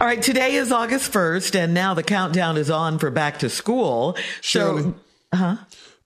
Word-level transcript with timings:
All 0.00 0.06
right, 0.06 0.22
today 0.22 0.54
is 0.54 0.72
August 0.72 1.12
1st, 1.12 1.54
and 1.56 1.74
now 1.74 1.92
the 1.92 2.02
countdown 2.02 2.56
is 2.56 2.70
on 2.70 2.98
for 2.98 3.10
back 3.10 3.38
to 3.40 3.50
school. 3.50 4.16
Shirley, 4.40 4.84
So, 4.84 4.94
huh? 5.34 5.56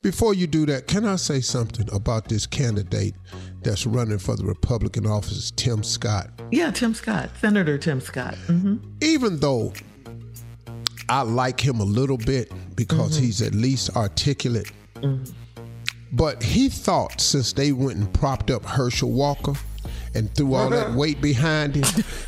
before 0.03 0.35
you 0.35 0.49
do 0.49 0.67
that, 0.67 0.89
can 0.89 1.05
I 1.05 1.15
say 1.15 1.41
something 1.41 1.89
about 1.93 2.27
this 2.27 2.45
candidate 2.45 3.15
that's 3.63 3.87
running 3.87 4.19
for 4.19 4.35
the 4.35 4.45
Republican 4.45 5.07
office, 5.07 5.53
Tim 5.53 5.85
Scott? 5.85 6.29
Yeah, 6.51 6.73
Tim 6.73 6.93
Scott, 6.93 7.31
Senator 7.41 7.79
Tim 7.79 8.01
Scott. 8.01 8.35
hmm 8.35 8.79
Even 9.01 9.39
though 9.39 9.73
I 11.09 11.23
like 11.23 11.61
him 11.61 11.79
a 11.79 11.85
little 11.85 12.19
bit 12.19 12.51
because 12.75 13.15
mm-hmm. 13.15 13.27
he's 13.27 13.43
at 13.43 13.55
least 13.55 13.95
articulate, 13.95 14.73
mm-hmm. 14.97 15.23
but 16.11 16.43
he 16.43 16.69
thought 16.69 17.21
since 17.21 17.53
they 17.53 17.71
went 17.71 17.99
and 17.99 18.13
propped 18.13 18.51
up 18.51 18.65
Herschel 18.65 19.13
Walker 19.13 19.55
and 20.15 20.33
threw 20.35 20.55
all 20.55 20.71
that 20.71 20.89
uh-huh. 20.89 20.99
weight 20.99 21.21
behind 21.21 21.75
him 21.75 21.83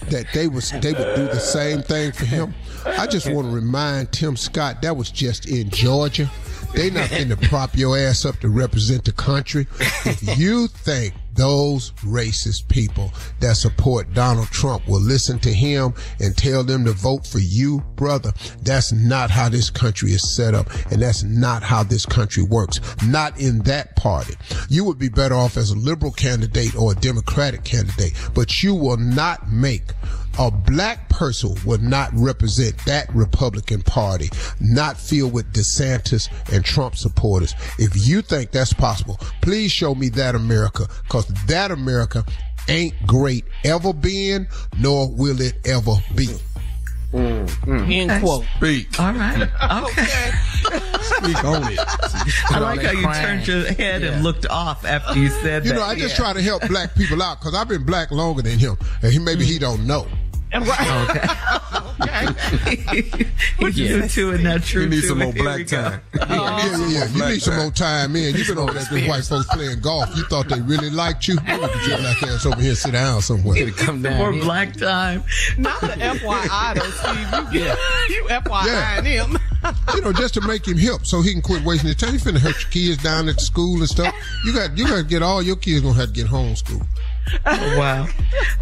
that 0.09 0.27
they 0.35 0.49
was 0.49 0.71
they 0.71 0.93
would 0.93 1.17
do 1.17 1.27
the 1.27 1.41
same 1.41 1.83
thing 1.83 2.13
for 2.13 2.25
him. 2.25 2.55
I 2.85 3.07
just 3.07 3.31
want 3.31 3.49
to 3.49 3.55
remind 3.55 4.13
Tim 4.13 4.37
Scott 4.37 4.83
that 4.83 4.97
was 4.97 5.11
just 5.11 5.47
in 5.49 5.71
Georgia. 5.71 6.31
They 6.75 6.91
not 6.91 7.11
going 7.11 7.29
to 7.31 7.37
prop 7.37 7.77
your 7.77 7.97
ass 7.97 8.25
up 8.25 8.39
to 8.41 8.49
represent 8.49 9.05
the 9.05 9.13
country. 9.13 9.67
If 10.05 10.39
you 10.39 10.67
think 10.67 11.15
those 11.37 11.93
racist 12.03 12.69
people 12.69 13.13
that 13.41 13.57
support 13.57 14.13
Donald 14.15 14.49
Trump 14.49 14.87
will 14.89 15.01
listen 15.01 15.39
to 15.41 15.53
him 15.53 15.95
and 16.21 16.37
tell 16.37 16.65
them 16.65 16.85
to 16.85 16.93
vote 16.93 17.27
for 17.27 17.39
you, 17.39 17.81
brother, 17.95 18.33
that's 18.63 18.93
not 18.93 19.31
how 19.31 19.49
this 19.49 19.71
country 19.71 20.11
is 20.13 20.35
set 20.35 20.55
up. 20.55 20.69
And 20.91 21.01
that's 21.01 21.23
not 21.23 21.63
how 21.63 21.83
this 21.83 22.07
country 22.07 22.43
works. 22.43 22.81
Not 23.05 23.39
in 23.41 23.61
that 23.61 23.97
party. 23.97 24.35
You 24.69 24.85
would 24.85 24.99
be 24.99 25.09
better 25.09 25.35
off 25.35 25.57
as 25.57 25.71
a 25.71 25.77
liberal 25.77 26.13
candidate 26.13 26.75
or 26.75 26.93
a 26.93 26.97
democratic 26.97 27.65
candidate, 27.65 28.13
but 28.35 28.63
you 28.63 28.75
will 28.75 28.97
not 28.97 29.51
make 29.51 29.93
a 30.39 30.51
black 30.51 31.09
person 31.09 31.55
would 31.65 31.83
not 31.83 32.11
represent 32.13 32.77
that 32.87 33.13
Republican 33.15 33.83
Party, 33.83 34.29
not 34.61 34.97
filled 34.97 35.33
with 35.33 35.53
DeSantis 35.53 36.29
and 36.53 36.65
Trump 36.65 36.97
supporters. 36.97 37.55
If 37.79 38.07
you 38.07 38.23
think 38.23 38.51
that's 38.51 38.73
possible, 38.73 39.19
please 39.43 39.73
show 39.73 39.95
me 39.95 40.09
that 40.11 40.35
America, 40.35 40.87
because 41.05 41.27
that 41.47 41.71
America 41.71 42.25
ain't 42.69 42.95
great 43.07 43.45
ever 43.65 43.93
been, 43.93 44.49
nor 44.79 45.11
will 45.11 45.41
it 45.41 45.55
ever 45.65 45.95
be. 46.15 46.29
Mm, 47.13 47.47
mm. 47.47 47.93
End 47.95 48.23
quote. 48.23 48.45
Speak. 48.57 49.01
All 49.01 49.13
right. 49.13 49.49
Okay. 49.87 50.31
Speak 51.01 51.45
on 51.45 51.73
it. 51.73 51.79
I 52.51 52.59
like 52.59 52.83
how 52.83 52.91
you 52.91 53.03
turned 53.15 53.47
your 53.47 53.65
head 53.73 54.03
and 54.03 54.23
looked 54.23 54.47
off 54.47 54.85
after 54.85 55.19
you 55.19 55.29
said 55.29 55.65
You 55.65 55.73
that. 55.73 55.77
You 55.77 55.81
know, 55.81 55.83
I 55.83 55.95
just 55.95 56.17
try 56.17 56.33
to 56.33 56.43
help 56.43 56.67
black 56.67 56.95
people 56.95 57.23
out 57.23 57.41
because 57.41 57.55
I've 57.55 57.69
been 57.69 57.85
black 57.85 58.11
longer 58.11 58.43
than 58.43 58.59
him, 58.59 58.77
and 59.03 59.13
he 59.13 59.19
maybe 59.19 59.45
he 59.45 59.57
mm. 59.57 59.61
don't 59.61 59.87
know. 59.87 60.07
He's 63.59 63.79
new 63.79 64.09
to 64.09 64.33
it, 64.33 64.41
not 64.43 64.63
true 64.63 64.83
You 64.83 64.89
need 64.89 65.01
to 65.03 65.07
some 65.09 65.21
it. 65.23 65.25
more 65.25 65.33
Here 65.35 65.43
black 65.43 65.57
we 65.59 65.65
go. 65.65 65.83
time. 65.83 66.01
Yeah, 66.15 66.27
yeah, 66.29 66.87
yeah. 66.89 67.07
You 67.07 67.33
need 67.33 67.43
some 67.43 67.57
more 67.57 67.71
time 67.71 68.17
in. 68.17 68.35
You've 68.35 68.47
been 68.49 68.59
over 68.59 68.73
there 68.73 68.85
with 68.91 69.09
white 69.09 69.25
folks 69.25 69.47
playing 69.55 69.81
golf. 69.81 70.15
You 70.17 70.25
thought 70.25 70.49
they 70.49 70.61
really 70.61 70.91
liked 70.91 71.29
you. 71.29 71.35
Look 71.35 71.47
at 71.49 71.87
your 71.89 71.99
black 71.99 72.23
ass 72.23 72.47
over 72.47 72.61
here, 72.61 72.75
sit 72.75 72.93
down 72.93 73.21
somewhere. 73.23 73.71
Come 73.73 74.03
down. 74.03 74.19
More 74.19 74.33
black 74.33 74.75
time. 74.77 75.23
Not 75.59 75.81
the 75.81 75.89
FYI 75.89 76.75
though, 76.75 76.91
Steve. 76.91 77.55
You, 77.55 77.61
get 77.61 77.79
you 78.11 78.25
FYI 78.29 78.67
Yeah. 78.67 79.03
him. 79.03 79.39
You 79.97 80.01
know, 80.01 80.13
just 80.13 80.35
to 80.35 80.41
make 80.43 80.65
him 80.69 80.77
hip 80.79 81.05
so 81.05 81.23
he 81.23 81.33
can 81.33 81.43
quit 81.43 81.65
wasting 81.65 81.89
his 81.89 81.97
time. 81.97 82.13
You 82.13 82.21
finna 82.21 82.39
hurt 82.39 82.55
your 82.63 82.71
kids 82.71 83.03
down 83.03 83.29
at 83.29 83.41
school 83.41 83.79
and 83.79 83.89
stuff. 83.89 84.15
You 84.45 84.53
got 84.55 84.79
you 84.79 84.87
got 84.87 84.99
to 84.99 85.03
get 85.03 85.23
all 85.25 85.43
your 85.43 85.57
kids 85.57 85.81
gonna 85.81 85.95
have 85.95 86.09
to 86.09 86.13
get 86.15 86.27
homeschooled. 86.29 86.87
Wow. 87.77 88.07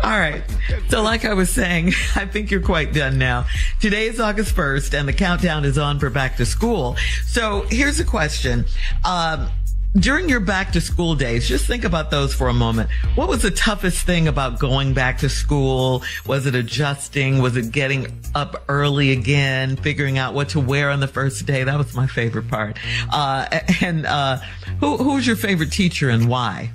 All 0.02 0.18
right. 0.18 0.42
So, 0.88 1.02
like 1.02 1.24
I 1.24 1.34
was 1.34 1.50
saying, 1.50 1.88
I 2.16 2.26
think 2.26 2.50
you're 2.50 2.60
quite 2.60 2.92
done 2.92 3.18
now. 3.18 3.46
Today 3.80 4.06
is 4.06 4.20
August 4.20 4.54
1st, 4.56 4.98
and 4.98 5.08
the 5.08 5.12
countdown 5.12 5.64
is 5.64 5.78
on 5.78 5.98
for 5.98 6.10
back 6.10 6.36
to 6.36 6.46
school. 6.46 6.96
So, 7.26 7.62
here's 7.70 8.00
a 8.00 8.04
question. 8.04 8.64
Um, 9.04 9.48
during 9.96 10.28
your 10.28 10.40
back 10.40 10.72
to 10.72 10.80
school 10.80 11.14
days, 11.14 11.46
just 11.46 11.66
think 11.66 11.84
about 11.84 12.10
those 12.10 12.34
for 12.34 12.48
a 12.48 12.52
moment. 12.52 12.90
What 13.14 13.28
was 13.28 13.42
the 13.42 13.50
toughest 13.52 14.04
thing 14.04 14.26
about 14.26 14.58
going 14.58 14.92
back 14.92 15.18
to 15.18 15.28
school? 15.28 16.02
Was 16.26 16.46
it 16.46 16.54
adjusting? 16.56 17.40
Was 17.40 17.56
it 17.56 17.70
getting 17.70 18.08
up 18.34 18.64
early 18.68 19.12
again, 19.12 19.76
figuring 19.76 20.18
out 20.18 20.34
what 20.34 20.48
to 20.50 20.60
wear 20.60 20.90
on 20.90 20.98
the 20.98 21.06
first 21.06 21.46
day? 21.46 21.62
That 21.62 21.78
was 21.78 21.94
my 21.94 22.08
favorite 22.08 22.48
part. 22.48 22.76
Uh, 23.12 23.46
and 23.80 24.04
uh, 24.04 24.38
who, 24.80 24.96
who's 24.96 25.26
your 25.26 25.36
favorite 25.36 25.70
teacher 25.70 26.10
and 26.10 26.28
why? 26.28 26.70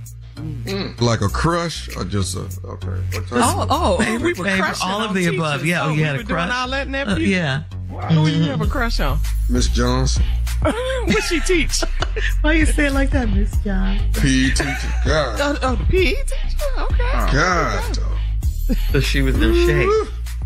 Like 1.00 1.22
a 1.22 1.28
crush 1.30 1.96
or 1.96 2.04
just 2.06 2.36
a 2.36 2.42
okay. 2.66 3.02
Oh, 3.32 3.68
oh, 3.70 3.98
Favorite, 3.98 4.22
we 4.22 4.28
were 4.42 4.46
favorite, 4.46 4.64
crushing 4.66 4.90
all 4.90 5.02
of 5.02 5.14
the 5.14 5.22
teachers. 5.22 5.36
above. 5.38 5.66
Yeah, 5.66 5.84
oh, 5.84 5.90
oh, 5.90 5.94
you 5.94 6.04
had 6.06 6.16
a 6.16 6.24
crush. 6.24 6.48
Doing 6.48 6.58
all 6.58 6.70
that 6.70 6.88
Uh, 6.88 6.92
nephew. 6.92 7.28
yeah. 7.28 7.64
Who 8.12 8.28
you 8.28 8.44
have 8.44 8.62
a 8.62 8.68
crush 8.68 9.00
on? 9.00 9.20
Miss 9.50 9.68
Johnson, 9.68 10.24
what 10.62 11.24
she 11.24 11.40
teach? 11.42 11.82
Why 12.42 12.54
you 12.54 12.66
say 12.66 12.86
it 12.88 12.94
like 12.94 13.10
that, 13.12 13.30
Miss 13.30 13.52
John? 13.64 13.98
PE 14.14 14.50
teacher. 14.52 14.94
God, 15.06 15.40
Oh, 15.42 15.58
oh, 15.64 15.76
the 15.76 15.84
PE 15.86 16.14
teacher. 16.14 16.66
Okay. 16.78 17.34
God, 17.34 17.96
dog. 17.96 18.78
So 18.92 19.00
she 19.00 19.22
was 19.22 19.36
in 19.42 19.54
shape. 19.68 19.90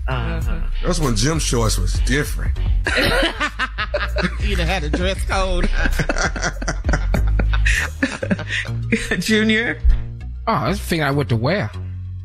Uh-huh. 0.07 0.61
That's 0.85 0.99
when 0.99 1.15
gym 1.15 1.39
shorts 1.39 1.77
was 1.77 1.93
different. 2.01 2.57
You 4.41 4.55
done 4.55 4.67
had 4.67 4.83
a 4.83 4.89
dress 4.89 5.23
code. 5.25 5.69
Junior. 9.19 9.79
Oh, 10.47 10.53
I 10.53 10.69
was 10.69 10.79
figuring 10.79 11.07
I 11.07 11.11
what 11.11 11.29
to 11.29 11.35
wear. 11.35 11.71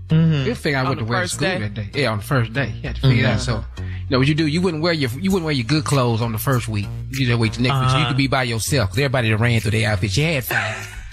Mm-hmm. 0.08 0.46
You 0.48 0.54
figure 0.54 0.78
out 0.78 0.86
On 0.86 0.88
what 0.92 0.98
to 1.00 1.04
the 1.04 1.10
wear 1.10 1.22
to 1.22 1.28
school 1.28 1.48
day? 1.48 1.58
that 1.58 1.74
day. 1.74 1.90
Yeah, 1.94 2.10
on 2.12 2.18
the 2.18 2.24
first 2.24 2.52
day. 2.54 2.68
You 2.76 2.82
had 2.88 2.96
to 2.96 3.00
figure 3.02 3.24
it 3.24 3.28
out. 3.28 3.40
So, 3.40 3.62
you 3.78 3.84
know 4.10 4.18
what 4.18 4.26
you 4.26 4.34
do? 4.34 4.46
You 4.46 4.62
wouldn't 4.62 4.82
wear 4.82 4.92
your 4.94 5.10
you 5.10 5.30
wouldn't 5.30 5.44
wear 5.44 5.52
your 5.54 5.66
good 5.66 5.84
clothes 5.84 6.22
on 6.22 6.32
the 6.32 6.38
first 6.38 6.66
week. 6.68 6.86
You 7.10 7.26
just 7.26 7.38
wait 7.38 7.52
till 7.52 7.62
next 7.62 7.78
week. 7.78 7.90
So 7.90 7.96
you 7.96 8.00
Uh-huh. 8.02 8.08
could 8.08 8.16
be 8.16 8.26
by 8.26 8.44
yourself. 8.44 8.90
everybody 8.92 9.28
that 9.30 9.36
ran 9.36 9.60
through 9.60 9.72
their 9.72 9.90
outfits. 9.90 10.16
You 10.16 10.24
had 10.24 10.44
five. 10.44 10.94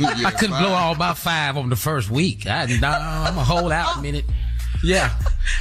I 0.00 0.30
couldn't 0.38 0.56
blow 0.58 0.72
all 0.72 0.94
my 0.94 1.12
five 1.14 1.56
on 1.56 1.68
the 1.68 1.76
first 1.76 2.10
week. 2.10 2.46
I, 2.46 2.64
nah, 2.80 3.24
I'm 3.28 3.36
a 3.36 3.44
hold 3.44 3.70
out 3.72 3.98
a 3.98 4.00
minute. 4.00 4.24
Yeah, 4.82 5.10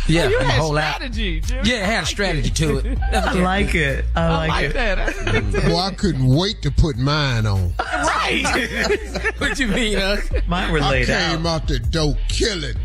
yeah, 0.08 0.24
oh, 0.26 0.28
you 0.30 0.38
I'm 0.40 0.46
a 0.46 0.50
had 0.50 0.60
hold 0.62 0.78
out. 0.78 0.96
strategy, 0.96 1.40
Jim. 1.42 1.66
Yeah, 1.66 1.76
I 1.76 1.78
had 1.86 2.04
a 2.04 2.06
strategy 2.08 2.50
to 2.52 2.78
it. 2.78 2.98
I 3.14 3.34
like 3.34 3.76
it. 3.76 4.06
I 4.16 4.22
I 4.24 4.30
like, 4.36 4.50
like 4.50 4.66
it. 4.66 4.76
Mm. 4.76 5.52
that. 5.52 5.66
Boy, 5.70 5.78
I 5.78 5.92
couldn't 5.94 6.28
wait 6.28 6.62
to 6.62 6.72
put 6.72 6.98
mine 6.98 7.46
on. 7.46 7.74
right. 7.80 9.34
what 9.40 9.60
you 9.60 9.68
mean, 9.68 9.98
huh? 9.98 10.18
Mine 10.48 10.72
were 10.72 10.80
laid 10.80 11.10
I 11.10 11.32
came 11.32 11.46
out. 11.46 11.62
out 11.64 11.68
the 11.68 11.80
door 11.80 12.16
killing. 12.30 12.76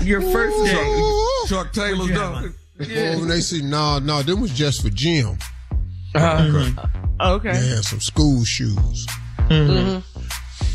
Your 0.00 0.20
first 0.20 0.64
day. 0.64 1.46
Chuck 1.48 1.72
Taylor's 1.72 2.08
you 2.08 2.14
Yeah. 2.14 2.40
have 2.40 2.52
Oh, 3.16 3.18
when 3.20 3.28
they 3.28 3.40
say, 3.40 3.60
no, 3.60 3.98
no, 4.00 4.22
them 4.22 4.40
was 4.40 4.50
just 4.50 4.82
for 4.82 4.90
gym. 4.90 5.38
Uh-huh. 6.14 6.86
Okay. 7.20 7.50
Uh, 7.50 7.52
they 7.52 7.68
had 7.68 7.84
some 7.84 8.00
school 8.00 8.44
shoes. 8.44 9.06
Mm-hmm. 9.48 10.00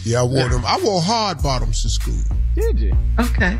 Yeah, 0.03 0.21
I 0.21 0.23
wore 0.23 0.47
them. 0.47 0.63
I 0.65 0.79
wore 0.81 1.01
hard 1.01 1.41
bottoms 1.43 1.81
to 1.83 1.89
school. 1.89 2.21
Did 2.55 2.79
you? 2.79 2.93
Okay. 3.19 3.59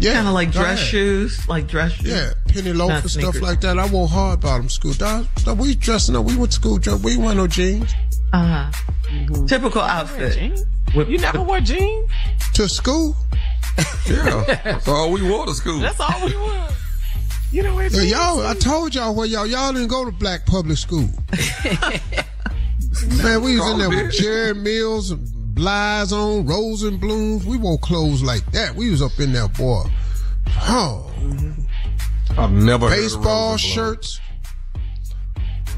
Yeah. 0.00 0.14
Kind 0.14 0.28
of 0.28 0.34
like 0.34 0.50
dress 0.50 0.78
ahead. 0.78 0.86
shoes, 0.88 1.46
like 1.48 1.66
dress 1.68 1.92
shoes. 1.92 2.08
Yeah, 2.08 2.32
penny 2.48 2.72
loafer 2.72 2.94
Not 2.94 3.10
stuff 3.10 3.40
like 3.42 3.60
that. 3.60 3.78
I 3.78 3.86
wore 3.86 4.08
hard 4.08 4.40
bottom 4.40 4.68
school. 4.70 4.94
Dog, 4.94 5.26
dog, 5.44 5.58
we 5.58 5.74
dressing 5.74 6.16
up. 6.16 6.24
We 6.24 6.36
went 6.36 6.52
to 6.52 6.56
school. 6.56 6.78
dress- 6.78 7.02
We 7.02 7.18
wear 7.18 7.34
no 7.34 7.46
jeans 7.46 7.92
Uh 8.32 8.70
huh. 8.70 9.46
Typical 9.46 9.82
outfit. 9.82 10.32
Jeans? 10.38 10.64
You 10.94 11.18
never 11.18 11.42
wore 11.42 11.60
jeans? 11.60 12.10
to 12.54 12.68
school. 12.68 13.14
Yeah. 14.06 14.44
That's 14.64 14.88
all 14.88 15.10
we 15.12 15.22
wore 15.28 15.46
to 15.46 15.54
school. 15.54 15.78
That's 15.80 16.00
all 16.00 16.26
we 16.26 16.36
wore. 16.36 16.68
You 17.52 17.62
know 17.62 17.74
what? 17.74 17.92
Yeah, 17.92 18.02
y'all, 18.02 18.46
I 18.46 18.54
told 18.54 18.94
y'all 18.94 19.14
where 19.14 19.26
y'all 19.26 19.46
y'all 19.46 19.72
didn't 19.72 19.88
go 19.88 20.04
to 20.04 20.10
black 20.12 20.46
public 20.46 20.76
school. 20.78 21.08
Man, 23.22 23.42
we 23.42 23.58
was 23.58 23.70
in 23.70 23.78
there 23.78 23.88
with 23.88 24.12
Jerry 24.12 24.54
Mills, 24.54 25.12
Bly's 25.60 26.10
on, 26.10 26.46
Rose 26.46 26.84
and 26.84 26.98
Blooms. 26.98 27.44
We 27.44 27.58
wore 27.58 27.76
clothes 27.76 28.22
like 28.22 28.50
that. 28.52 28.74
We 28.74 28.90
was 28.90 29.02
up 29.02 29.20
in 29.20 29.34
there, 29.34 29.46
boy. 29.46 29.84
Oh, 30.62 31.12
I've 32.38 32.50
never 32.50 32.88
heard 32.88 32.96
of 32.96 33.02
baseball 33.02 33.50
Rose 33.50 33.52
and 33.52 33.60
shirts. 33.60 34.20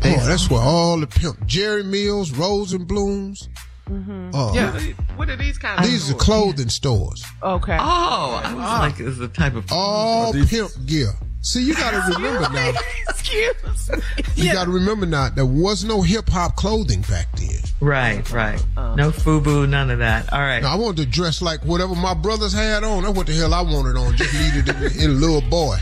Oh, 0.05 0.25
that's 0.25 0.49
where 0.49 0.61
all 0.61 1.01
the 1.01 1.09
pimp 1.09 1.45
Jerry 1.47 1.83
Mills, 1.83 2.31
Rose 2.31 2.73
and 2.73 2.87
Blooms. 2.87 3.49
Oh, 3.91 4.53
Yeah. 4.55 4.79
What 5.17 5.29
are 5.29 5.37
these 5.37 5.59
kind 5.59 5.81
of 5.81 5.85
these 5.85 6.05
are 6.05 6.13
stores? 6.13 6.23
clothing 6.23 6.69
stores. 6.69 7.25
Okay. 7.43 7.77
Oh, 7.77 7.77
I 7.81 8.43
oh, 8.45 8.55
was 8.55 8.99
like, 8.99 9.01
it's 9.01 9.19
the 9.19 9.27
type 9.27 9.57
of. 9.57 9.67
All 9.73 10.33
pimp 10.33 10.71
gear. 10.87 11.13
See, 11.41 11.65
you 11.65 11.75
got 11.75 11.91
to 11.91 12.13
remember 12.15 12.49
now. 12.51 12.73
Excuse 13.09 13.91
me. 13.91 13.99
You 14.37 14.53
got 14.53 14.67
to 14.67 14.71
remember 14.71 15.07
now. 15.07 15.31
There 15.31 15.45
was 15.45 15.83
no 15.83 16.03
hip 16.03 16.29
hop 16.29 16.55
clothing 16.55 17.01
back 17.01 17.33
then. 17.33 17.52
Right, 17.83 18.31
right. 18.31 18.65
Uh, 18.77 18.95
no 18.95 19.11
FUBU, 19.11 19.69
none 19.69 19.91
of 19.91 19.99
that. 19.99 20.33
All 20.33 20.39
right. 20.39 20.63
Now, 20.63 20.73
I 20.73 20.77
wanted 20.77 20.99
to 20.99 21.07
dress 21.07 21.43
like 21.43 21.65
whatever 21.65 21.97
my 21.97 22.15
brothers 22.15 22.53
had 22.53 22.85
on. 22.85 23.03
That's 23.03 23.17
what 23.17 23.27
the 23.27 23.33
hell 23.33 23.53
I 23.53 23.61
wanted 23.61 23.97
on. 23.97 24.17
Just 24.17 24.33
needed 24.35 24.69
it 24.69 24.97
in 25.03 25.11
a 25.11 25.15
little 25.15 25.41
boy. 25.41 25.79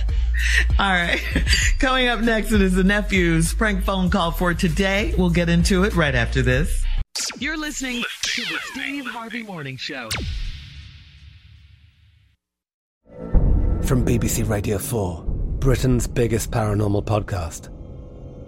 All 0.78 0.90
right. 0.90 1.20
Coming 1.78 2.08
up 2.08 2.20
next, 2.20 2.52
it 2.52 2.62
is 2.62 2.74
the 2.74 2.84
nephew's 2.84 3.52
prank 3.52 3.84
phone 3.84 4.08
call 4.08 4.30
for 4.30 4.54
today. 4.54 5.14
We'll 5.18 5.28
get 5.28 5.50
into 5.50 5.84
it 5.84 5.94
right 5.94 6.14
after 6.14 6.40
this. 6.40 6.82
You're 7.38 7.58
listening 7.58 8.02
to 8.22 8.42
the 8.46 8.58
Steve 8.72 9.04
Harvey 9.04 9.42
Morning 9.42 9.76
Show. 9.76 10.08
From 13.82 14.06
BBC 14.06 14.48
Radio 14.48 14.78
4, 14.78 15.22
Britain's 15.58 16.06
biggest 16.06 16.50
paranormal 16.50 17.04
podcast 17.04 17.68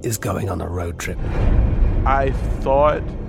is 0.02 0.16
going 0.16 0.48
on 0.48 0.62
a 0.62 0.68
road 0.68 0.98
trip. 0.98 1.18
I 2.06 2.30
thought 2.60 3.02